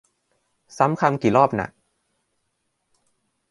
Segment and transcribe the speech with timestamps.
[0.77, 1.69] ซ้ำคำกี่รอบน่ะ